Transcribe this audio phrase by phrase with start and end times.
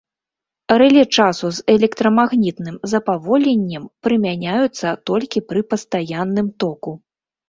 [0.81, 6.91] Рэле часу з электрамагнітным запаволеннем прымяняюцца толькі пры пастаянным току.